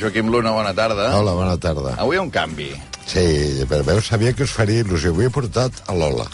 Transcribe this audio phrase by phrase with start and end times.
[0.00, 1.10] Joaquim Luna, bona tarda.
[1.18, 1.96] Hola, bona tarda.
[2.02, 2.70] Avui hi ha un canvi.
[3.06, 3.26] Sí,
[3.68, 5.12] però veus, sabia que us faria il·lusió.
[5.14, 6.26] Avui he portat a Lola.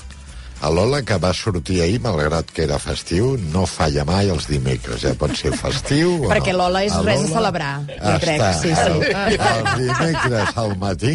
[0.60, 5.00] A Lola, que va sortir ahir, malgrat que era festiu, no falla mai els dimecres.
[5.06, 6.66] Ja pot ser festiu o Perquè no.
[6.66, 8.84] Lola és A res a celebrar, jo crec, Està, sí, sí.
[8.84, 11.14] El, els dimecres al matí,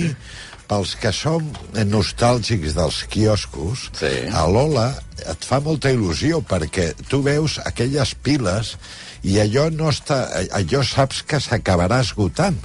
[0.69, 1.47] pels que som
[1.85, 4.13] nostàlgics dels quioscos, Sí.
[4.31, 4.93] a Lola
[5.29, 8.75] et fa molta il·lusió perquè tu veus aquelles piles
[9.23, 12.57] i allò no està, allò saps que s'acabarà esgotant.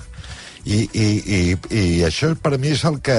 [0.60, 1.38] I, i, i,
[1.72, 3.14] I això per mi és el que...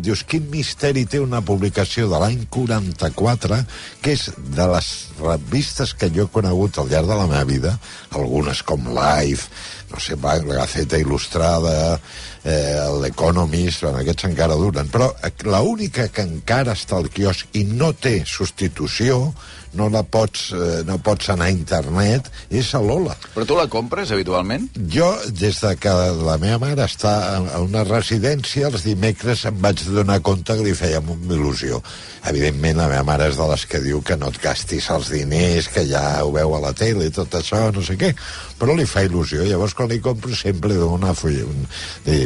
[0.00, 3.58] Dius, quin misteri té una publicació de l'any 44,
[4.00, 4.88] que és de les
[5.20, 7.74] revistes que jo he conegut al llarg de la meva vida,
[8.16, 9.48] algunes com Life,
[9.92, 12.00] no sé, la Gaceta Il·lustrada,
[12.46, 15.10] eh, l'Economist, bueno, aquests encara duren, però
[15.50, 19.32] l'única que encara està al quiosc i no té substitució,
[19.76, 23.16] no la pots, eh, no pots anar a internet, és a Lola.
[23.34, 24.68] Però tu la compres habitualment?
[24.92, 25.92] Jo, des de que
[26.26, 30.74] la meva mare està a una residència, els dimecres em vaig donar compte que li
[30.76, 31.82] feia molta il·lusió.
[32.26, 35.70] Evidentment, la meva mare és de les que diu que no et gastis els diners,
[35.72, 38.12] que ja ho veu a la tele i tot això, no sé què,
[38.58, 39.44] però li fa il·lusió.
[39.46, 41.66] Llavors, quan li compro, sempre li dono una, fulla, un,
[42.08, 42.24] li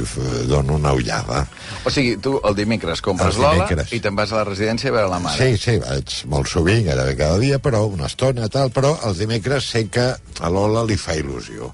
[0.48, 1.42] dono una ullada.
[1.84, 5.10] O sigui, tu el dimecres compres Lola i te'n vas a la residència a veure
[5.10, 5.38] la mare.
[5.40, 9.70] Sí, sí, vaig molt sovint, gairebé cada dia, però una estona, tal, però els dimecres
[9.72, 11.72] sé que a Lola li fa il·lusió.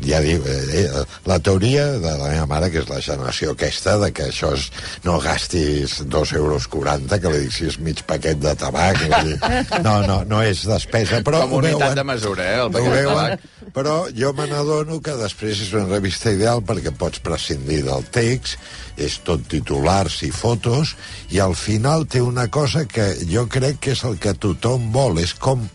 [0.00, 3.98] Ja diu, eh, eh, la teoria de la meva mare, que és la generació aquesta,
[4.00, 4.70] de que això és,
[5.04, 9.36] no gastis 2 euros 40, que li dic si és mig paquet de tabac, dir,
[9.86, 13.04] no, no, no és despesa, però Com unitat veuen, de mesura, eh, el paquet de
[13.10, 13.48] tabac.
[13.74, 18.58] Però jo me n'adono que després és una revista ideal perquè pots prescindir del text,
[19.00, 20.94] és tot titulars i fotos,
[21.32, 25.20] i al final té una cosa que jo crec que és el que tothom vol,
[25.22, 25.66] és com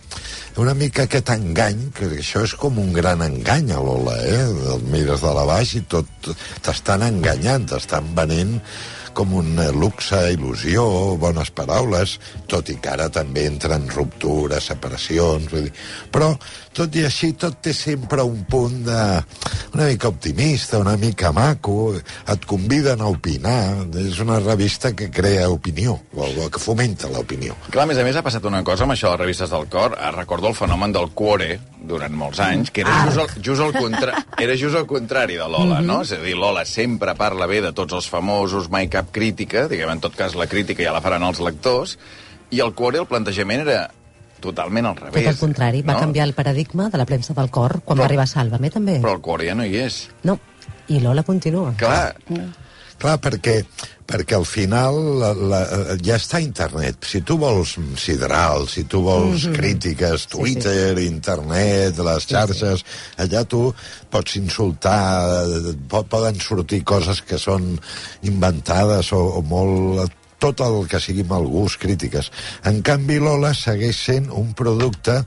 [0.61, 4.43] una mica aquest engany, que això és com un gran engany a Lola, eh?
[4.75, 6.29] El mires de la baix i tot
[6.63, 8.61] t'estan enganyant, t'estan venent
[9.15, 10.83] com un eh, luxe, il·lusió,
[11.21, 12.17] bones paraules,
[12.51, 15.73] tot i que ara també entren ruptures, separacions, vull dir.
[16.13, 16.33] Però,
[16.75, 19.01] tot i així, tot té sempre un punt de...
[19.75, 25.47] una mica optimista, una mica maco, et conviden a opinar, és una revista que crea
[25.51, 27.55] opinió, o, que fomenta l'opinió.
[27.71, 29.69] Clar, a més a més, ha passat una cosa amb això de les revistes del
[29.71, 29.95] cor.
[30.15, 31.55] Recordo el fenomen del cuore
[31.87, 34.23] durant molts anys, que era just el, just el, contra...
[34.41, 36.01] era just el contrari de Lola, no?
[36.05, 39.91] És a dir, Lola sempre parla bé de tots els famosos, mai cap crítica, diguem,
[39.95, 41.97] en tot cas la crítica ja la faran els lectors,
[42.51, 43.85] i el cuore, el plantejament era
[44.41, 45.23] totalment al revés.
[45.23, 46.03] Tot el contrari, va no?
[46.03, 48.99] canviar el paradigma de la premsa del cor quan Però- va arribar Sálvame, també.
[49.01, 50.03] Però el cuore ja no hi és.
[50.23, 50.37] No,
[50.87, 51.73] i Lola continua.
[51.79, 52.15] Clar,
[53.01, 53.55] Clar, perquè,
[54.07, 55.59] perquè al final la, la,
[56.05, 57.03] ja està internet.
[57.03, 59.55] Si tu vols sidral, si tu vols mm -hmm.
[59.57, 62.85] crítiques, Twitter, internet, les xarxes,
[63.17, 63.73] allà tu
[64.09, 65.45] pots insultar,
[65.89, 67.79] pot, poden sortir coses que són
[68.23, 72.31] inventades o, o molt tot el que sigui mal gust, crítiques.
[72.67, 75.21] En canvi, Lola segueix sent un producte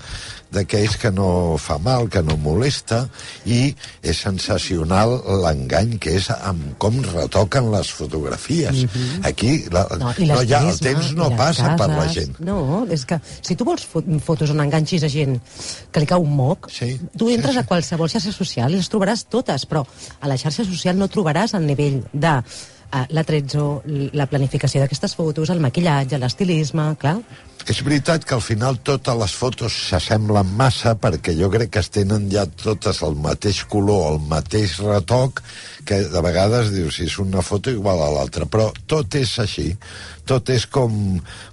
[0.53, 3.03] d'aquells que no fa mal, que no molesta,
[3.45, 5.11] i és sensacional
[5.43, 8.87] l'engany que és amb com retoquen les fotografies.
[9.29, 12.15] Aquí la, no, no, ja, el temps no passa per la cases.
[12.31, 12.41] gent.
[12.49, 15.37] No, és que si tu vols fot fotos on enganxis a gent
[15.93, 17.65] que li cau un moc, Sí, tu entres sí, sí.
[17.65, 19.85] a qualsevol xarxa social i les trobaràs totes, però
[20.21, 22.39] a la xarxa social no trobaràs el nivell de
[22.93, 23.83] uh, la trezzo,
[24.13, 27.19] la planificació d'aquestes fotos, el maquillatge, l'estilisme, clar.
[27.69, 31.91] És veritat que al final totes les fotos s'assemblen massa perquè jo crec que es
[31.93, 35.43] tenen ja totes el mateix color, el mateix retoc,
[35.85, 39.69] que de vegades dius si és una foto igual a l'altra, però tot és així.
[40.29, 40.93] Tot és com,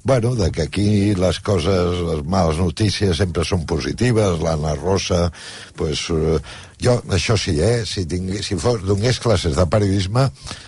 [0.03, 5.29] bueno, de que aquí les coses, les males notícies sempre són positives, l'Anna Rosa,
[5.75, 6.39] pues, eh,
[6.85, 10.27] jo, això sí, eh, si, tingués, si fos, donés classes de periodisme,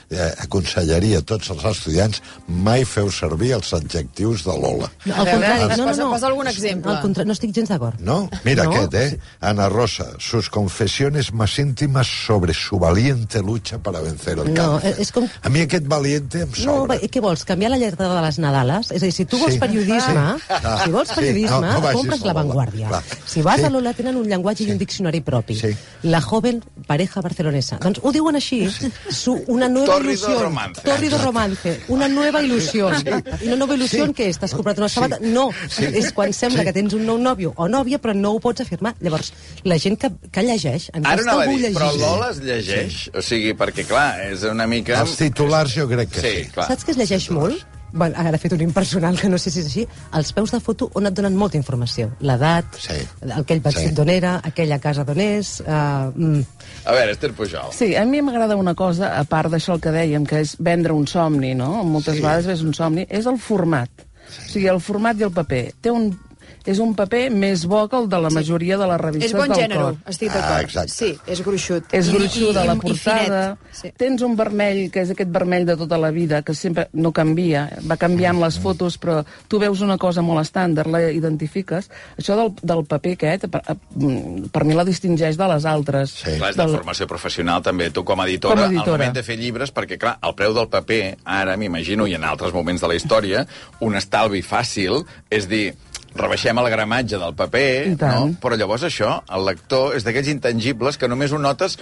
[0.09, 4.89] eh, aconsellaria a tots els estudiants mai feu servir els adjectius de Lola.
[5.05, 6.91] No, A veure, posa- posa algun exemple.
[6.95, 7.25] Al contra...
[7.27, 7.99] No estic gens d'acord.
[7.99, 9.19] No, mira No, aquest, eh?
[9.41, 14.95] Ana Rosa, sus confesiones más íntimas sobre su valiente lucha para vencer el No, cáncer.
[14.99, 16.95] és com- A mi aquest valiente em No, sobra.
[16.95, 18.91] va, què vols, canviar la lletra de les Nadales?
[18.91, 19.59] És a dir, si tu vols Sí.
[19.59, 20.17] periodisme,
[20.49, 20.81] Ah.
[20.83, 22.33] si vols Sí, periodisme, no, no vagis compres La.
[22.33, 22.87] Vanguardia.
[22.87, 23.03] Clar.
[23.25, 23.65] Si vas Sí.
[23.65, 25.55] a Lola tenen un llenguatge i un diccionari propi.
[25.55, 25.75] Sí.
[26.07, 27.77] La joven pareja barcelonesa.
[27.83, 28.61] Doncs ho diuen així.
[29.11, 30.41] Su, una nueva Tórrido ilusión.
[30.43, 30.81] romance.
[30.85, 31.73] Tórrido romance.
[31.89, 32.93] Una nueva ilusión.
[33.41, 34.13] I una nova il·lusió Sí.
[34.15, 34.39] què és?
[34.39, 35.19] T'has comprat una sabata?
[35.21, 35.49] No.
[35.79, 36.67] És quan sembla Sí.
[36.69, 38.95] que tens un nou nòvio o nòvia, però no ho pots afirmar.
[39.01, 39.33] Llavors,
[39.63, 40.89] la gent que, que llegeix...
[40.93, 42.01] En Ara costa anava a algú dir, però llegir.
[42.05, 43.09] Lola es llegeix?
[43.13, 45.01] O sigui, perquè, clar, és una mica...
[45.01, 46.35] Els titulars jo crec que sí.
[46.45, 46.67] Sí, clar.
[46.71, 47.65] Saps que es llegeix molt?
[47.93, 50.59] Bueno, ara he fet un impersonal que no sé si és així, els peus de
[50.59, 52.11] foto on et donen molta informació.
[52.19, 52.97] L'edat, Sí.
[53.33, 53.95] aquell vestit Sí.
[53.95, 55.61] d'on era, aquella casa d'on és...
[55.61, 56.43] Uh, mm.
[56.85, 57.71] A veure, Esther Pujol.
[57.71, 60.93] Sí, a mi m'agrada una cosa, a part d'això el que dèiem, que és vendre
[60.93, 61.83] un somni, no?
[61.83, 62.21] Moltes Sí.
[62.21, 63.89] vegades és un somni, és el format.
[64.27, 65.73] O sigui, el format i el paper.
[65.81, 66.11] Té un,
[66.65, 69.47] és un paper més bo que el de la majoria de les revistes És bon
[69.49, 69.95] del gènere, cor.
[70.07, 70.63] estic Ah, d'acord.
[70.65, 70.91] exacte.
[70.91, 71.83] sí, és gruixut.
[71.93, 73.57] És gruixuda i- la portada.
[73.71, 73.91] Sí.
[73.97, 77.69] tens un vermell, que és aquest vermell de tota la vida, que sempre no canvia,
[77.89, 81.89] va canviant les fotos, però tu veus una cosa molt estàndard, la identifiques.
[82.17, 83.61] Això del, del paper aquest, per,
[84.51, 86.11] per mi la distingeix de les altres.
[86.11, 86.37] Sí.
[86.37, 88.97] Clar, és de Del- formació professional, també, tu com a editora, Com a al editora.
[88.97, 92.53] moment de fer llibres, perquè, clar, el preu del paper, ara, m'imagino, i en altres
[92.53, 93.45] moments de la història,
[93.79, 95.75] un estalvi fàcil és dir,
[96.17, 97.69] rebaixem el gramatge del paper,
[98.01, 98.25] no?
[98.41, 101.77] però llavors això, el lector, és d'aquells intangibles que només ho notes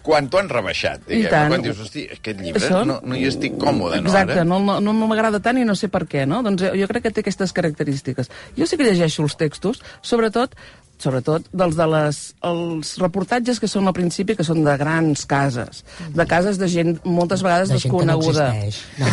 [0.00, 1.28] quan t'ho han rebaixat, I diguem.
[1.30, 1.50] tant.
[1.52, 4.44] Quan dius, hosti, aquest llibre Això- no, no hi estic còmode, no, Exacte, ara?
[4.48, 6.38] no, no, no m'agrada tant i no sé per què, no?
[6.42, 8.30] Doncs jo crec que té aquestes característiques.
[8.56, 10.56] Jo sí que llegeixo els textos, sobretot
[11.00, 15.82] sobretot dels de les, els reportatges que són al principi, que són de grans cases,
[16.14, 18.48] de cases de gent moltes vegades de gent que no desconeguda.
[18.54, 18.80] existeix.
[19.00, 19.06] No.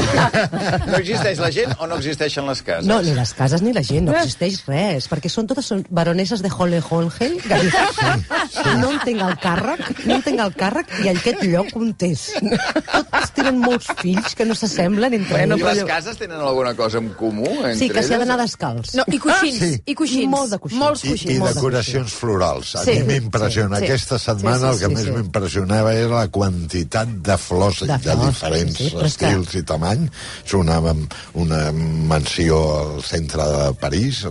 [0.92, 2.86] No existeix la gent o no existeixen les cases?
[2.89, 4.19] No, ni les cases ni la gent, no Eh.
[4.24, 10.16] existeix res, perquè són totes són baroneses de Hohenholgel, que no entenc el càrrec, no
[10.19, 12.28] entenc el càrrec i aquest lloc on és.
[12.38, 15.75] Tots tenen molts fills que no s'assemblen entre Bueno, I ells.
[15.81, 17.45] les cases tenen alguna cosa en comú?
[17.48, 18.94] Entre Sí, que s'hi ha d'anar descalç.
[18.98, 19.81] No, i coixins, Sí.
[19.86, 20.24] i coixins.
[20.24, 20.81] I molt de coixins.
[20.81, 21.36] Molts I, coixins.
[21.36, 22.75] i molt de decoracions florals.
[22.75, 23.77] A Sí, mi m'impressiona.
[23.77, 23.91] sí, sí.
[23.91, 25.12] Aquesta setmana Sí, sí, el que sí, més sí.
[25.12, 29.56] m'impressionava era la quantitat de flors De de, flors, diferents sí, sí, és que- estils
[29.56, 30.09] i tamany.
[30.45, 30.79] És una,
[31.33, 32.57] una mansió
[32.95, 34.25] al centre de París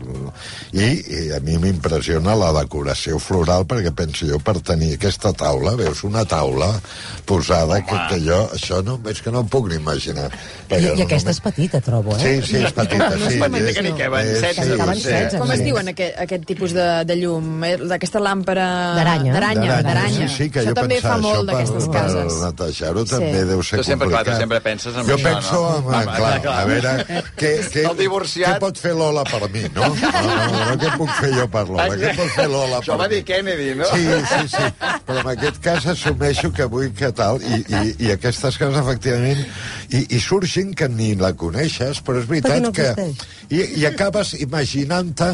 [0.72, 5.74] i, i a mi m'impressiona la decoració floral perquè penso jo per tenir aquesta taula,
[5.76, 6.80] veus una taula
[7.26, 10.30] posada que, que jo això no, és que no em puc ni imaginar.
[10.70, 12.20] I, I aquesta només- és petita, trobo, eh?
[12.42, 13.38] Sí, sí, és petita, No és sí.
[13.40, 15.38] petita, és- que ni que van és- setze, sí, que van sí.
[15.38, 15.64] Com es Sí.
[15.64, 17.35] diuen aquest, aquest tipus de, de llum?
[17.66, 18.66] Eh, D'aquesta làmpara...
[18.96, 19.32] D'aranya.
[19.34, 20.28] D'aranya, d'aranya.
[20.28, 22.36] Sí, sí, que això jo també pensava, fa molt això d'aquestes per, cases.
[22.36, 23.12] Per netejar-ho Sí.
[23.16, 24.36] també deu ser Tu sempre, clar, complicat.
[24.36, 25.68] tu sempre penses en jo això, penso no?
[25.76, 26.56] en, Home, clar, clar, clar.
[26.56, 28.56] a veure, què, què, El divorciat.
[28.56, 29.86] què pot fer Lola per mi, no?
[29.86, 31.88] No, no, no, què puc fer jo per Lola?
[31.96, 33.14] Què pot fer Lola Això per va mi?
[33.16, 33.90] dir Kennedy, no?
[33.92, 34.64] Sí, sí, sí.
[35.06, 39.44] Però en aquest cas assumeixo que vull que tal, i, i, i aquestes cases, efectivament,
[39.90, 43.12] i, i surt gent que ni la coneixes, però és veritat Perquè no que...
[43.54, 45.32] I, I acabes imaginant-te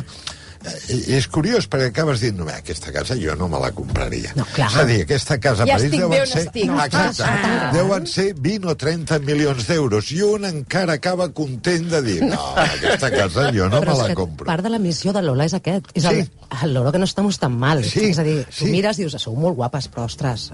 [0.89, 4.69] és curiós perquè acabes dient no, aquesta casa jo no me la compraria No, clar.
[4.71, 6.71] és a dir, aquesta casa a Ja París bé deuen ser, estic.
[6.71, 7.71] exacte, Ah.
[7.75, 12.41] deuen ser 20 o 30 milions d'euros i un encara acaba content de dir no,
[12.57, 15.55] aquesta casa jo no Però me la compro part de la missió de Lola és
[15.55, 15.87] aquest.
[15.95, 16.09] És Sí.
[16.09, 16.29] el,
[16.63, 17.83] el Lola que no estamos tan mal.
[17.85, 18.71] Sí, és a dir, tu sí.
[18.71, 20.51] mires i dius, sou molt guapes, però, ostres,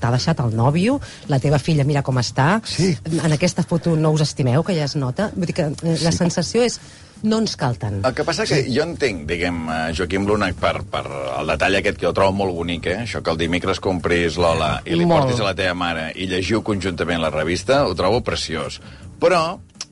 [0.00, 2.96] t'ha deixat el nòvio, la teva filla mira com està, Sí.
[3.04, 5.30] en aquesta foto no us estimeu, que ja es nota.
[5.34, 6.78] Vull dir que eh, la sensació és
[7.22, 8.00] no ens cal tant.
[8.02, 11.04] El que passa que jo entenc, diguem, eh, Joaquim Luna, per, per
[11.38, 12.98] el detall aquest que jo trobo molt bonic, eh?
[13.06, 15.26] això que el dimecres compris Lola i li Molt.
[15.26, 18.80] portis a la teva mare i llegiu conjuntament la revista, ho trobo preciós.
[19.22, 19.42] Però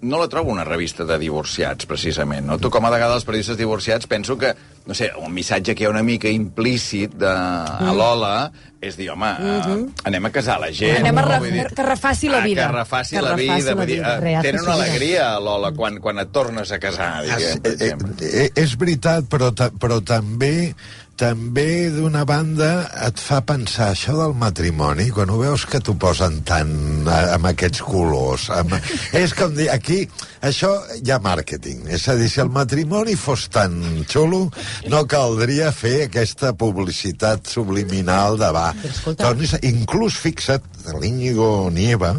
[0.02, 2.46] no la trobo una revista de divorciats, precisament.
[2.46, 2.58] No?
[2.58, 4.54] Tu, com a vegades els periodistes divorciats, penso que,
[4.86, 8.50] no sé, un missatge que hi ha una mica implícit de, a Lola
[8.80, 9.74] és dir, home, uh,
[10.08, 11.02] anem a casar la gent.
[11.02, 11.40] Anem a no?
[11.42, 12.64] Vull dir, que refaci la ah, vida.
[12.64, 13.74] Que refaci Que la refaci vida.
[13.74, 14.14] la Vull dir, vida.
[14.16, 17.60] eh, tenen una alegria, Lola, quan, quan et tornes a casar, diguem.
[17.60, 20.72] eh, eh, eh, és veritat, però, ta, però també
[21.20, 22.68] també d'una banda
[23.04, 26.70] et fa pensar això del matrimoni quan ho veus que t'ho posen tant
[27.10, 28.72] amb aquests colors amb...
[29.20, 30.00] és com dir, aquí
[30.40, 33.76] això hi ha màrqueting, és a dir si el matrimoni fos tan
[34.08, 34.46] xulo
[34.88, 40.62] no caldria fer aquesta publicitat subliminal de va, a- inclús fixa't
[41.00, 42.14] l'Íñigo Nieva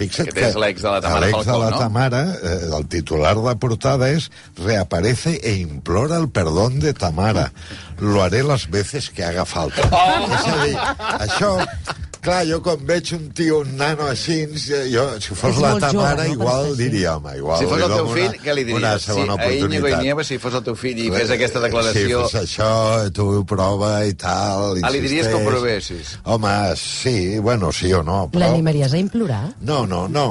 [0.00, 1.78] fixa't és l'ex de la Tamara l'ex de Falcó, la no?
[1.78, 7.52] Tamara, eh, el titular de portada es reaparece e implora el perdón de Tamara.
[7.98, 9.82] Lo haré las veces que haga falta.
[9.92, 10.24] Oh!
[10.32, 10.76] És a dir,
[11.28, 11.52] això...
[12.20, 14.42] Clar, jo quan veig un tio, un nano així,
[14.92, 16.32] jo, si fos És la molt jove, Tamara, no?
[16.34, 19.00] igual diria, home, igual Si fos el teu fill, una, què li una diries?
[19.00, 20.02] Si segona a Íñigo oportunitat.
[20.04, 22.20] Nieva, si fos el teu fill i fes aquesta Si declaració...
[22.28, 22.68] fes això,
[23.16, 25.48] tu ho prova i tal, Ah, li diries que ho insisteix.
[25.54, 26.10] provessis?
[26.24, 28.44] Home, sí, bueno, sí o no, però...
[28.44, 29.40] L'animaries a implorar?
[29.64, 30.26] No, no, no,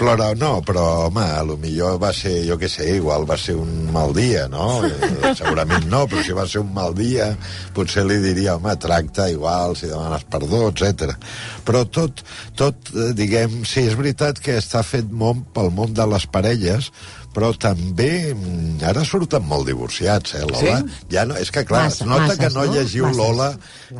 [0.00, 3.58] plora, no, però, home, a lo millor va ser, jo què sé, igual va ser
[3.60, 4.80] un mal dia, no?
[4.88, 7.28] Eh, Segurament no, però si va ser un mal dia,
[7.76, 11.12] potser li diria, home, tracta igual, si demanes perdó, etc.
[11.66, 12.22] Però tot,
[12.58, 16.90] tot, eh, diguem, sí, és veritat que està fet món pel món de les parelles,
[17.36, 20.78] però també mm, ara surten molt divorciats, eh, Lola?
[20.80, 21.00] Sí?
[21.12, 22.72] Ja no, és que, clar, Massa, es nota masses, que no, no?
[22.72, 23.18] llegiu Masses.
[23.20, 23.48] Lola,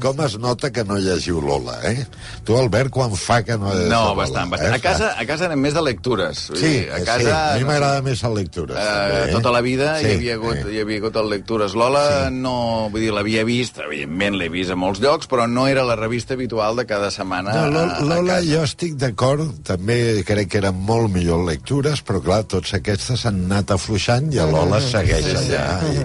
[0.00, 2.06] com es nota que no llegiu Lola, eh?
[2.48, 3.74] Tu, Albert, quan fa que no...
[3.74, 4.72] llegiu No, Lola, bastant, bastant.
[4.72, 4.80] eh?
[4.80, 6.46] A casa, a casa anem més de lectures.
[6.54, 8.80] Vull Sí, dir, a casa, sí, a mi m'agrada més a lectures.
[8.80, 9.32] Eh, també, eh?
[9.36, 10.72] tota la vida Sí, hi, havia hagut, eh.
[10.72, 11.74] hi havia hagut el Lectures.
[11.76, 12.54] Lola, no,
[12.94, 16.32] vull dir, l'havia vist, evidentment l'he vist a molts llocs, però no era la revista
[16.38, 18.48] habitual de cada setmana No, a, Lola, a Lola casa.
[18.48, 23.42] jo estic d'acord, també crec que eren molt millor lectures, però clar, tots aquestes han
[23.46, 25.64] anat afluixant i Lola segueix allà.
[25.90, 26.04] I,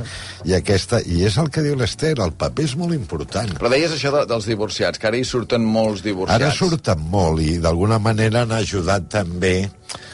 [0.49, 3.53] i, aquesta, I és el que diu l'Ester, el paper és molt important.
[3.59, 6.41] Però deies això de, dels divorciats, que ara hi surten molts divorciats.
[6.41, 9.55] Ara surten molt i d'alguna manera han ajudat també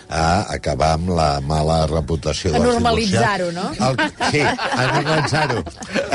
[0.09, 3.65] a acabar amb la mala reputació A normalitzar-ho, no?
[3.75, 3.97] El,
[4.31, 5.63] sí, a normalitzar-ho.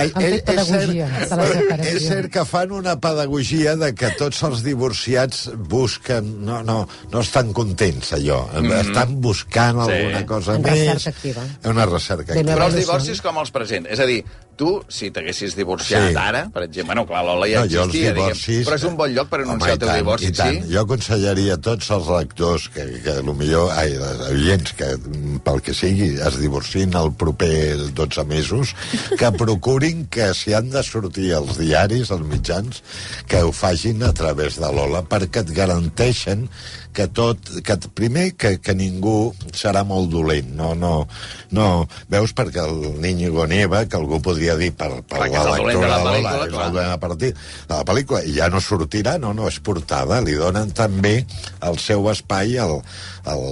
[0.00, 1.92] Han fet pedagogia de la separació.
[1.98, 6.30] És cert que fan una pedagogia de que tots els divorciats busquen...
[6.46, 6.78] No, no,
[7.12, 8.40] no estan contents, allò.
[8.80, 9.92] Estan buscant Sí.
[9.92, 10.72] alguna cosa En més.
[10.94, 11.42] recerca activa.
[11.70, 12.56] Una recerca De activa.
[12.56, 13.86] Però els divorcis com els present?
[13.92, 14.22] És a dir,
[14.56, 16.16] tu, si t'haguessis divorciat Sí.
[16.18, 18.46] ara, per exemple, bueno, clar, l'Ola ja No, els existia, divorcis...
[18.46, 20.58] diguem, però és un bon lloc per anunciar Home, el teu tant, divorci, tant.
[20.66, 20.72] sí?
[20.74, 25.60] Jo aconsellaria a tots els lectors que, que millor, ai, els oients, que mm, pel
[25.64, 28.74] que sigui es divorcin el proper 12 mesos,
[29.18, 32.82] que procurin que si han de sortir als diaris, als mitjans,
[33.26, 36.48] que ho facin a través de l'Ola, perquè et garanteixen
[36.92, 40.92] que tot, que primer que, que ningú serà molt dolent, no, no,
[41.56, 41.68] no,
[42.12, 46.00] veus perquè el Niño Neva, que algú podria dir per, per el dolent de la
[46.04, 46.66] pel·lícula, és clar.
[46.66, 50.36] el dolent a partir de la pel·lícula, ja no sortirà, no, no, és portada, li
[50.38, 51.14] donen també
[51.64, 52.80] el seu espai al,
[53.24, 53.42] al,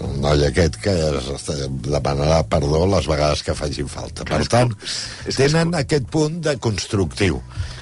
[0.00, 1.48] al noi aquest que es,
[1.84, 4.24] demanarà perdó les vegades que facin falta.
[4.28, 4.72] Per tant,
[5.36, 7.40] tenen aquest punt de constructiu.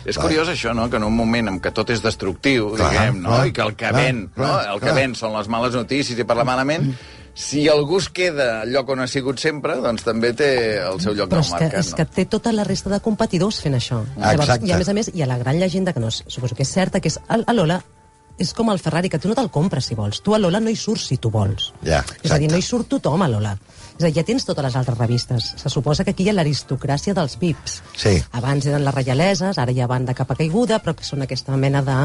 [0.09, 0.25] És Va.
[0.25, 3.37] curiós això, no?, que en un moment en què tot és destructiu, Clar, diguem, no?,
[3.37, 4.99] clar, i que el que clar, ven, no?, clar, el que clar.
[5.03, 6.91] ven són les males notícies i parlar malament,
[7.39, 10.49] si algú es queda al lloc on ha sigut sempre, doncs també té
[10.83, 12.15] el seu lloc Però que, mercat, és que no?
[12.17, 14.01] té tota la resta de competidors fent això.
[14.17, 14.67] Exacte.
[14.67, 16.67] I a més a més, hi ha la gran llegenda, que no és, suposo que
[16.67, 17.79] és certa, que és el, a Lola
[18.39, 20.23] és com el Ferrari, que tu no te'l compres si vols.
[20.23, 21.73] Tu a Lola no hi surts si tu vols.
[21.83, 22.53] Ja, és a dir, exacte.
[22.53, 23.57] no hi surt tothom a Lola.
[23.99, 25.53] És a dir, ja tens totes les altres revistes.
[25.59, 27.81] Se suposa que aquí hi ha l'aristocràcia dels VIPs.
[27.99, 28.17] Sí.
[28.39, 31.83] Abans eren les reialeses, ara ja van de capa caiguda, però que són aquesta mena
[31.83, 31.99] de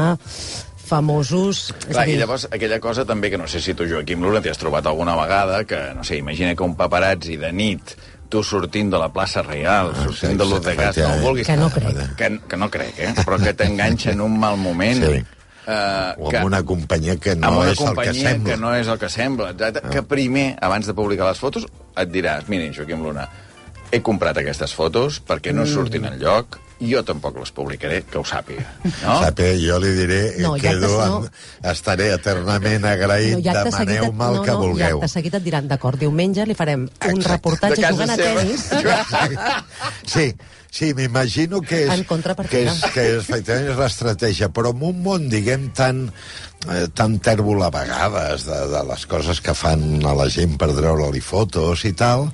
[0.84, 1.70] famosos...
[1.88, 4.42] és Clar, dir, i llavors aquella cosa també que no sé si tu, Joaquim Luna,
[4.44, 7.94] t'hi has trobat alguna vegada, que, no sé, imagina que un paparazzi de nit
[8.28, 11.46] tu sortint de la plaça Reial, Ah, sortint sí, de l'Ut de Gas, no vulguis...
[11.46, 12.00] Que no crec.
[12.18, 13.12] Que, que no crec, eh?
[13.22, 15.04] Però que t'enganxa en un mal moment.
[15.04, 15.22] Sí.
[15.66, 18.50] Eh, O que, amb una companyia que no és el que companyia sembla.
[18.50, 21.64] que no és el que sembla, exacte, que primer, abans de publicar les fotos,
[21.96, 23.28] et diràs, mira, Joaquim Luna,
[23.90, 26.58] he comprat aquestes fotos perquè no surtin en lloc,
[26.90, 28.64] jo tampoc les publicaré, que ho sàpiga.
[29.02, 29.18] No?
[29.22, 31.20] Sape, jo li diré, No, no, quedo, actes no.
[31.20, 31.70] no.
[31.72, 34.98] estaré eternament agraït, et- demaneu-me el que no, vulgueu.
[35.02, 37.32] acte seguit et diran, d'acord, diumenge li farem un Exacte.
[37.32, 38.40] reportatge De casa jugant a seva.
[38.40, 38.68] tennis.
[40.06, 40.34] Sí,
[40.70, 42.04] sí, m'imagino que és, En
[42.48, 46.10] que és, que és, efectivament és l'estratègia, però en un món, diguem, tan,
[46.70, 50.70] eh, tan tèrbol a vegades de, de les coses que fan a la gent per
[50.74, 52.28] treure-li fotos i tal,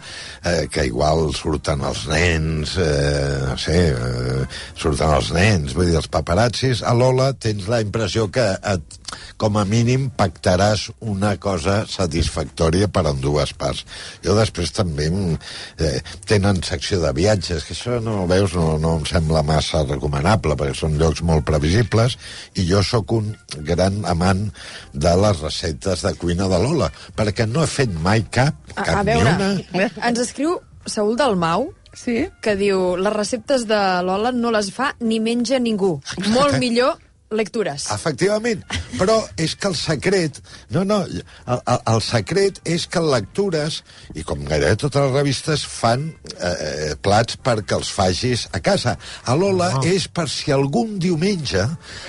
[0.44, 4.46] eh, que igual surten els nens, eh, no sé, eh,
[4.78, 8.98] surten els nens, vull dir, els paparazzis, a Lola tens la impressió que et,
[9.40, 13.84] com a mínim pactaràs una cosa satisfactòria per en dues parts.
[14.24, 15.38] Jo després també mm,
[15.82, 20.56] eh, tenen secció de viatges, que això no veus, no, no em sembla massa recomanable,
[20.60, 22.18] perquè són llocs molt previsibles,
[22.54, 23.32] i jo sóc un
[23.66, 24.52] gran amant
[24.92, 29.00] de les receptes de cuina de Lola, perquè no he fet mai cap, A, cap
[29.00, 29.90] a veure, ni una.
[30.06, 32.28] ens escriu Saúl Dalmau, Sí?
[32.40, 35.96] que diu les receptes de Lola no les fa ni menja ningú.
[36.30, 36.98] Molt millor
[37.30, 37.84] lectures.
[37.94, 38.62] Efectivament,
[38.98, 40.40] però és que el secret...
[40.74, 43.80] No, no, el, el, el secret és que lectures,
[44.18, 46.08] i com gairebé totes les revistes, fan
[46.40, 48.96] eh, plats perquè els facis a casa.
[49.30, 49.80] A Lola Ah.
[49.86, 51.62] és per si algun diumenge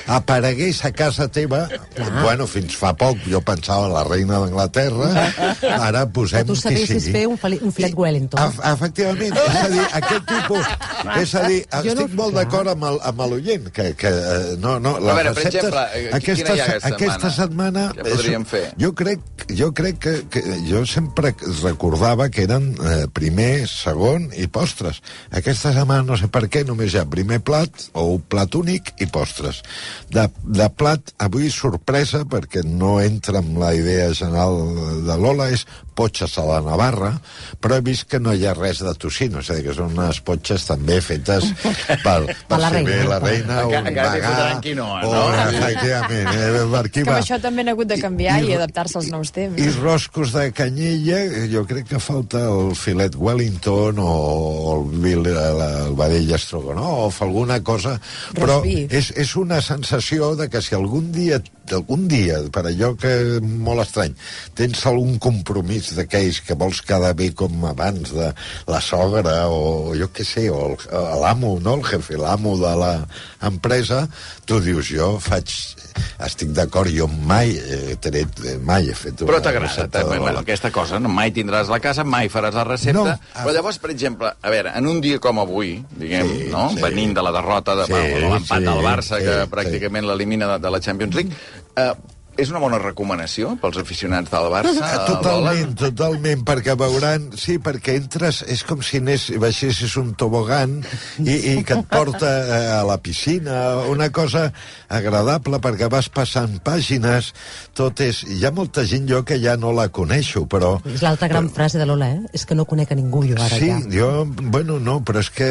[0.08, 1.68] aparegués a casa teva...
[2.22, 5.12] Bueno, fins fa poc jo pensava en la reina d'Anglaterra,
[5.78, 7.14] ara posem Tu qui sabessis sigui.
[7.14, 7.38] fer un,
[7.68, 8.42] un filet Wellington.
[8.42, 10.72] Ef efectivament, és a dir, aquest tipus...
[11.22, 14.96] És a dir, Jo no- estic molt d'acord amb l'oient, que, que eh, no, no,
[15.12, 15.68] les veure, per receptes...
[15.68, 17.86] exemple, eh, aquesta, quina hi ha aquesta aquesta setmana...
[17.96, 18.64] Què podríem fer?
[18.82, 20.44] Jo crec, jo crec que, que...
[20.68, 25.02] Jo sempre recordava que eren eh, primer, segon i postres.
[25.30, 28.94] Aquesta setmana, no sé per què, només hi ha primer plat o un plat únic
[29.04, 29.62] i postres.
[30.12, 34.60] De, de plat, avui sorpresa, perquè no entra en la idea general
[35.08, 37.12] de Lola, és potxes a la Navarra,
[37.62, 39.92] però he vist que no hi ha res de tocino, és a dir, que són
[39.98, 41.50] unes potxes també fetes
[42.06, 42.90] per, per la si reina.
[42.90, 44.08] bé la reina o un vegà,
[44.64, 45.24] quinoa, o, no?
[45.52, 47.20] efectivament, eh, per aquí Que va.
[47.22, 49.60] això també han hagut de canviar I- i, adaptar-se als nous temps.
[49.62, 51.22] I roscos de canyella,
[51.52, 54.12] jo crec que falta el filet Wellington o
[54.78, 57.98] el, vil- el, el vedell Strogonoff, alguna cosa,
[58.38, 63.08] però és, és una sensació de que si algun dia algun dia, per allò que
[63.08, 64.12] és molt estrany,
[64.60, 68.32] tens algun compromís d'aquells que vols quedar bé com abans de
[68.68, 70.76] la sogra o jo què sé, o
[71.22, 74.06] l'amo, no el jefe, l'amo de l'empresa,
[74.46, 75.52] tu dius, jo faig
[76.24, 80.72] estic d'acord, jo mai he tret, mai he fet una Però t'agrada, de bueno, aquesta
[80.72, 81.10] cosa, no?
[81.12, 83.44] mai tindràs la casa, mai faràs la recepta, No, ah.
[83.44, 86.70] però llavors, per exemple, a veure, en un dia com avui, diguem, Sí, no?
[86.76, 86.82] sí.
[86.84, 89.50] venint de la derrota, de, Sí, sí, bueno, l'empat sí, del Barça, sí, que sí.
[89.52, 91.32] pràcticament l'elimina de, de la Champions League,
[91.76, 91.92] eh,
[92.40, 94.82] és una bona recomanació pels aficionats del Barça?
[94.86, 97.30] Ah, Totalment, totalment, perquè veuran...
[97.38, 100.78] Sí, perquè entres, és com si anés, baixessis un tobogan
[101.20, 103.58] i, i que et porta eh, a la piscina,
[103.92, 104.48] una cosa
[104.92, 107.32] agradable, perquè vas passant pàgines,
[107.78, 108.24] tot és...
[108.32, 110.76] Hi ha molta gent jo que ja no la coneixo, però...
[110.88, 112.22] És l'altra gran frase de Lola, eh?
[112.38, 113.80] És que no conec a ningú jo ara Sí, ja.
[113.92, 114.10] jo,
[114.54, 115.50] bueno, no, però és que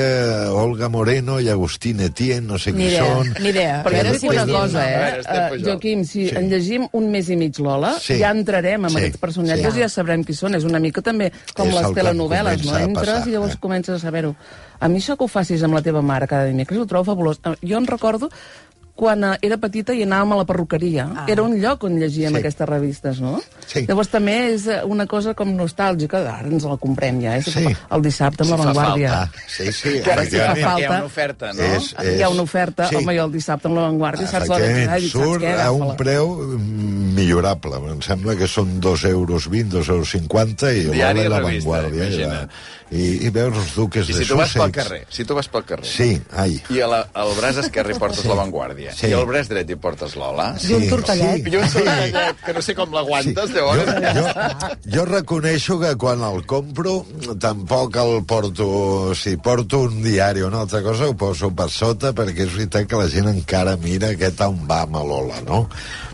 [0.57, 3.33] Olga Moreno i Agustín Etienne, no sé Ni qui idea, són...
[3.41, 3.79] ni idea.
[3.85, 5.21] Perquè A veure et si dic una cosa, eh?
[5.21, 5.61] Uh.
[5.67, 6.35] Joaquim, si Sí.
[6.37, 8.19] en llegim un mes i mig Lola, Sí.
[8.19, 9.03] ja entrarem amb Sí.
[9.03, 9.81] aquests personatges Sí.
[9.81, 10.55] i ja sabrem qui són.
[10.55, 12.79] És una mica també com És les telenovel·les, no?
[12.79, 13.59] Entres passar, i llavors eh?
[13.61, 14.35] comences a saber-ho.
[14.81, 17.41] A mi això que ho facis amb la teva mare cada dimecres ho trobo fabulós.
[17.45, 18.31] Eh, Jo en recordo
[19.01, 21.07] quan eh, era petita i anàvem a la perruqueria.
[21.23, 21.25] Ah.
[21.33, 22.41] Era un lloc on llegíem Sí.
[22.43, 23.39] aquestes revistes, no?
[23.67, 23.87] Sí.
[23.89, 26.21] Llavors també és eh, una cosa com nostàlgica.
[26.35, 27.43] Ara ens la comprem ja, eh?
[27.47, 27.65] Sí.
[27.91, 29.15] El dissabte amb Sí, la Vanguardia.
[29.49, 30.81] Sí, sí, Que ara sí que fa falta.
[30.81, 31.63] Hi ha una oferta, no?
[31.79, 32.97] És- Hi ha una oferta, sí.
[33.01, 35.55] home, jo el dissabte amb la Vanguardia, saps ai, saps surt què?
[35.65, 37.81] a un preu mm, millorable.
[37.95, 41.45] Em sembla que són 2 euros 20, 2 euros 50 i Diari i la i
[41.47, 42.09] revista, Vanguardia.
[42.11, 42.41] I, la,
[42.91, 44.77] i, I veus els duques I de si tu vas pel Sussex.
[44.77, 46.57] carrer, si tu vas pel carrer, Sí, ai.
[46.75, 49.09] i a la, al braç esquerre hi portes la Vanguardia, Sí.
[49.11, 51.47] i al braç dret hi portes l'Ola, I un tortellet.
[51.47, 53.91] i un tortellet, que no sé com l'aguantes, llavors...
[54.17, 54.27] Jo,
[54.97, 57.01] jo reconeixo que quan el compro
[57.41, 58.69] tampoc el porto...
[59.21, 62.87] Si porto un diari o una altra cosa ho poso per sota perquè és veritat
[62.91, 65.65] que la gent encara mira aquest on va Malola, no?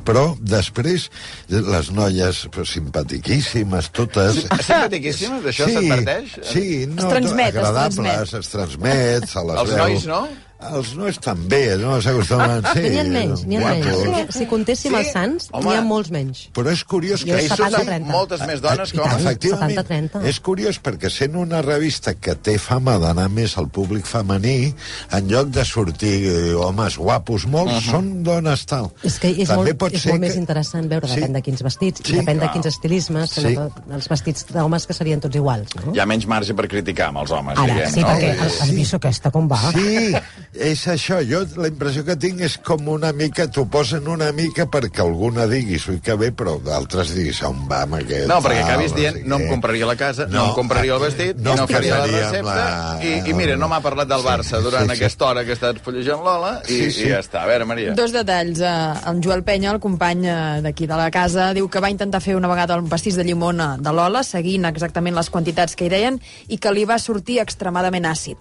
[0.07, 1.09] Però després
[1.51, 4.45] les noies pues, simpatiquíssimes totes...
[4.67, 6.37] Simpatiquíssimes, això s'adverteix?
[6.47, 8.35] Sí, no, Es transmet, es agradables, transmet.
[8.41, 9.79] es transmet, se les Els veu.
[9.83, 10.21] nois, no?
[10.57, 11.99] Els nois també, no?
[12.01, 12.63] S'acostumen...
[12.73, 14.31] Sí, N'hi ha menys, n'hi ha menys.
[14.39, 14.97] Si contéssim Sí?
[15.03, 16.47] els sants, n'hi ha molts menys.
[16.57, 17.35] Però és curiós que...
[17.37, 18.09] Hi 70, surten 30.
[18.09, 19.03] moltes més dones com...
[19.05, 19.21] tant.
[19.21, 20.23] Efectivament, 70-30.
[20.31, 24.73] és curiós perquè sent una revista que té fama d'anar més al públic femení,
[25.13, 27.91] en lloc de sortir eh, homes guapos molts, uh -huh.
[27.91, 28.91] són dones tal.
[29.05, 30.27] És que és, També molt, pot és ser molt que...
[30.29, 31.21] més interessant veure, Sí.
[31.21, 32.49] depèn de quins vestits, Sí, i depèn clar.
[32.49, 33.57] de quins estilismes, Sí.
[33.93, 35.93] els vestits d'homes que serien tots iguals, no?
[35.95, 38.09] Hi ha menys marge per criticar amb els homes, Ara, diguem, sí, no?
[38.09, 39.61] perquè has vist aquesta com va?
[39.73, 40.15] Sí,
[40.61, 41.19] és això.
[41.29, 43.47] Jo la impressió que tinc és com una mica...
[43.53, 47.83] T'ho posen una mica perquè alguna diguis, ui, que bé, però d'altres diguis, on va
[47.87, 48.27] amb aquest...
[48.31, 51.37] No, perquè acabis dient, no em compraria la casa, no, No, em compraria el vestit,
[51.43, 54.61] no no faria la recepta, la- i, i mira, no m'ha parlat del Sí, Barça
[54.65, 54.97] durant sí, sí.
[55.01, 57.07] aquesta hora que he estat fullejant l'Ola, i, Sí, sí.
[57.07, 57.43] i ja està.
[57.45, 57.95] A veure, Maria.
[57.99, 58.61] Dos detalls.
[58.61, 58.75] Eh,
[59.11, 62.35] En Joel Penya, el company eh, d'aquí de la casa, diu que va intentar fer
[62.37, 66.21] una vegada un pastís de llimona de l'Ola, seguint exactament les quantitats que hi deien,
[66.49, 68.37] i que li va sortir extremadament àcid.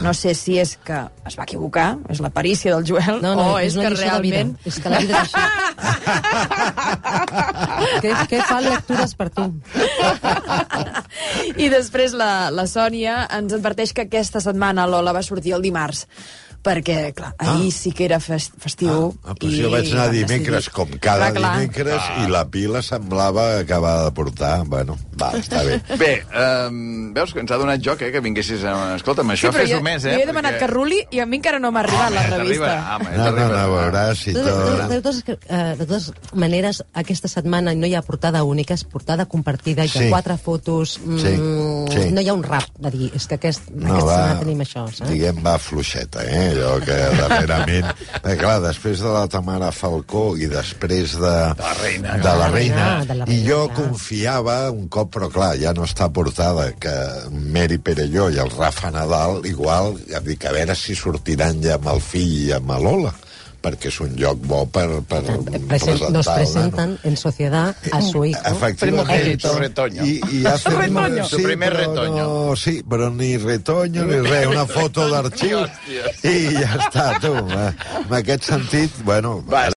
[0.00, 1.59] No sé si és que es va equivocar,
[2.08, 4.36] és la perícia del Joel, No, no, o és una que lliçó de vida.
[4.36, 4.56] realment...
[4.64, 5.40] És que la vida és així.
[8.02, 9.46] què, què fan lectures per tu?
[11.60, 16.06] I després la, la Sònia ens adverteix que aquesta setmana l'Ola va sortir el dimarts
[16.62, 19.14] perquè, clar, ahir sí que era fest, festiu.
[19.24, 21.52] Ah, doncs jo vaig anar dimecres, decidir- com cada Clar, clar.
[21.60, 24.64] dimecres, i la pila semblava acabar de portar.
[24.66, 25.80] Bueno, va, està bé.
[26.00, 26.12] Bé,
[26.68, 28.94] um, veus que ens ha donat joc, eh, que vinguessis a...
[28.96, 30.14] Escolta'm, això sí, però fes-ho jo, més, eh?
[30.16, 32.74] jo he demanat perquè- que ruli i a mi encara no m'ha arribat la revista.
[32.96, 34.88] home, No, no, no, veuràs si De, de, tot...
[34.90, 39.26] de, totes, eh, de totes maneres, aquesta setmana no hi ha portada única, és portada
[39.26, 40.08] compartida i de Sí.
[40.10, 40.98] quatre fotos.
[41.04, 41.34] Mm, Sí,
[42.02, 42.10] sí.
[42.14, 44.60] No hi ha un rap de dir, és que aquest, No, aquesta va, setmana tenim
[44.64, 45.10] això, saps?
[45.10, 46.49] diguem, va fluixeta, eh?
[46.50, 47.86] Allò que darrerament...
[48.20, 51.34] perquè, clar, després de la Tamara Falcó i després de...
[51.60, 52.50] De la reina, De la clar.
[52.54, 52.86] reina.
[53.06, 53.76] De la I reina, jo clar.
[53.80, 56.94] confiava un cop, però clar, ja no està portada, que
[57.30, 61.90] Mary Perelló i el Rafa Nadal, igual, ja dic, a veure si sortiran ja amb
[61.94, 63.14] el fill i amb l'Ola
[63.60, 68.00] perquè és un lloc bo per, per Presen presentar nos el presentan en sociedad a
[68.02, 68.40] su hijo.
[68.46, 69.44] Efectivament.
[69.60, 70.04] Retoño.
[70.04, 71.24] I, i hace Su retoño.
[71.28, 72.24] Su primer retoño.
[72.24, 75.60] No, sí, però ni retoño ni res, una foto d'arxiu
[76.32, 77.34] i ja està, tu.
[77.34, 79.40] En aquest sentit, bueno...
[79.50, 79.66] Va,